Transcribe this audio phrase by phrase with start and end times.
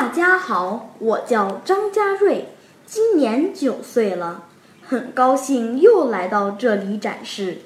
[0.00, 2.48] 大家好，我叫张家瑞，
[2.86, 4.44] 今年九岁了，
[4.82, 7.58] 很高兴又来到这里展示。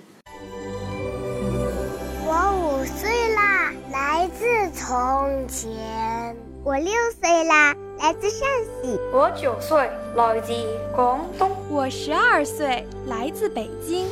[2.26, 6.36] 我五岁啦，来自从前。
[6.64, 8.48] 我六岁啦，来自陕
[8.82, 8.98] 西。
[9.12, 10.52] 我九岁，来自
[10.92, 11.52] 广东。
[11.70, 14.08] 我十二岁，来自北京。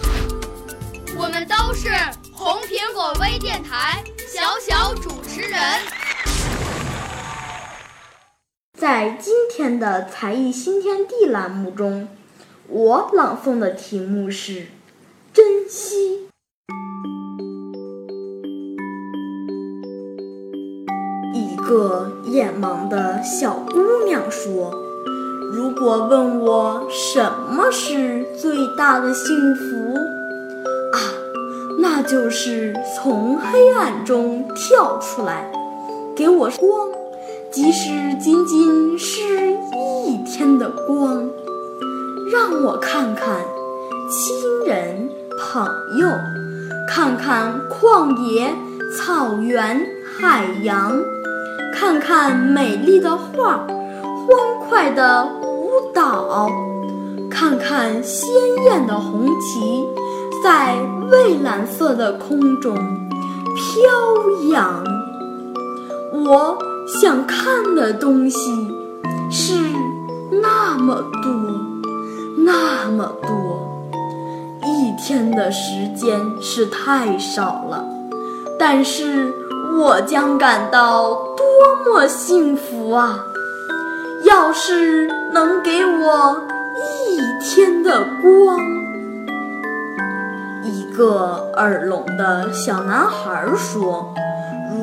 [1.18, 1.88] 我们都是
[2.32, 5.58] 红苹果微电台小小主持人。
[8.82, 12.08] 在今天的才艺新天地栏目中，
[12.66, 14.66] 我朗诵的题目是
[15.32, 16.26] “珍惜”。
[21.32, 24.74] 一个眼盲的小姑娘说
[25.54, 29.94] ：“如果问我什么是最大的幸福
[30.92, 30.98] 啊，
[31.78, 35.52] 那就是从黑暗中跳出来，
[36.16, 36.90] 给我光。”
[37.52, 39.20] 即使仅仅是
[39.76, 41.28] 一天的光，
[42.32, 43.44] 让我看看
[44.08, 45.66] 亲人朋
[45.98, 46.08] 友，
[46.88, 48.50] 看看旷野、
[48.96, 49.86] 草原、
[50.18, 50.98] 海洋，
[51.74, 56.50] 看看美丽的画，欢快的舞蹈，
[57.30, 58.30] 看看鲜
[58.64, 59.84] 艳的红旗
[60.42, 60.74] 在
[61.10, 62.74] 蔚蓝色的空中
[63.54, 64.82] 飘扬。
[66.24, 66.71] 我。
[67.00, 68.68] 想看的东西
[69.30, 69.54] 是
[70.42, 71.32] 那么多，
[72.44, 73.88] 那么多，
[74.62, 77.82] 一天的时间是太少了，
[78.58, 79.32] 但是
[79.74, 83.18] 我将感到多么幸福啊！
[84.24, 86.42] 要是能给我
[86.76, 88.60] 一天的光，
[90.62, 94.14] 一个耳聋的小男孩说。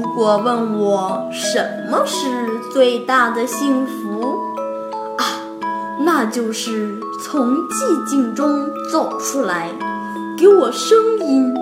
[0.02, 1.60] 如果问我什
[1.92, 2.26] 么是
[2.72, 4.40] 最大的幸福
[5.18, 5.44] 啊，
[6.06, 9.70] 那就是从寂静中走出来，
[10.38, 11.54] 给我声音，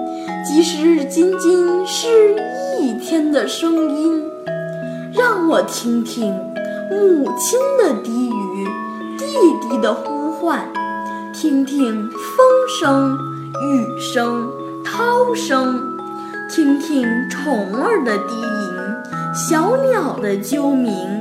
[0.45, 2.35] 即使仅仅是
[2.79, 4.23] 一天的声音，
[5.15, 6.31] 让我听听
[6.91, 8.67] 母亲的低语，
[9.17, 9.25] 弟
[9.67, 10.71] 弟的呼唤，
[11.33, 12.47] 听听风
[12.79, 13.17] 声、
[13.63, 14.47] 雨声、
[14.83, 15.96] 涛声。
[16.49, 21.19] 听听虫儿的低吟，小鸟的啾鸣，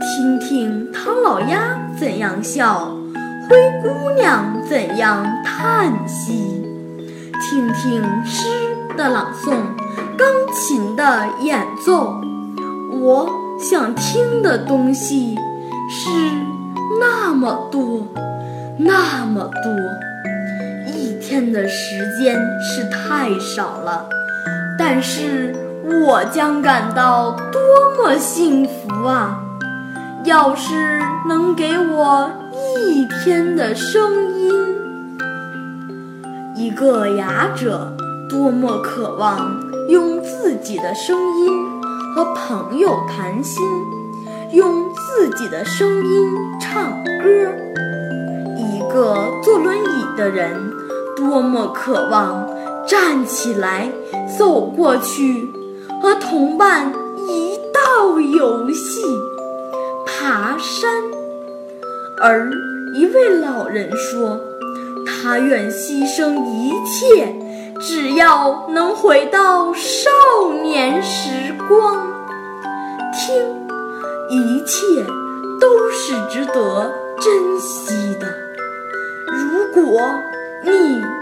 [0.00, 2.96] 听听唐老鸭怎样笑，
[3.48, 6.64] 灰姑娘怎样叹息，
[7.42, 8.48] 听听诗
[8.96, 9.50] 的朗诵，
[10.16, 12.14] 钢琴的演奏。
[12.98, 13.30] 我
[13.60, 15.36] 想听的东西
[15.90, 16.10] 是
[16.98, 18.06] 那么多，
[18.78, 24.08] 那么多，一天的时间是太少了。
[24.78, 25.54] 但是
[26.06, 27.60] 我将感到多
[27.96, 29.42] 么幸福啊！
[30.24, 32.30] 要是能给我
[32.88, 34.52] 一天的声音，
[36.56, 37.96] 一个哑者
[38.28, 39.56] 多么渴望
[39.88, 41.80] 用自己的声音
[42.14, 43.64] 和朋友谈心，
[44.52, 46.28] 用自己的声音
[46.60, 46.90] 唱
[47.22, 47.48] 歌；
[48.56, 50.70] 一个坐轮椅的人
[51.16, 52.46] 多么渴望。
[52.86, 53.90] 站起来，
[54.38, 55.48] 走过去，
[56.00, 56.92] 和同伴
[57.28, 59.02] 一道游戏，
[60.06, 60.90] 爬山。
[62.20, 62.50] 而
[62.94, 64.40] 一位老人说
[65.04, 67.34] ：“他愿牺牲一切，
[67.80, 70.10] 只要能回到少
[70.62, 72.06] 年时光。”
[73.12, 73.34] 听，
[74.30, 74.84] 一切
[75.60, 78.26] 都是值得珍惜的。
[79.32, 80.00] 如果
[80.62, 81.15] 你……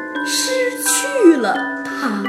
[1.45, 1.55] 失去了
[1.85, 2.23] 他。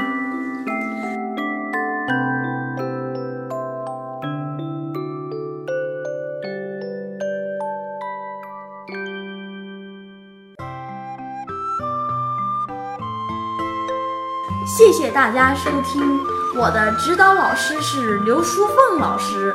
[14.66, 16.20] 谢谢大家收听，
[16.54, 19.54] 我的指导老师是刘淑凤老师。